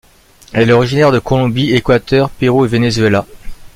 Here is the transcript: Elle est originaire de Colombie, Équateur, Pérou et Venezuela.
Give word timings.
Elle 0.51 0.71
est 0.71 0.73
originaire 0.73 1.11
de 1.11 1.19
Colombie, 1.19 1.75
Équateur, 1.75 2.31
Pérou 2.31 2.65
et 2.65 2.67
Venezuela. 2.67 3.27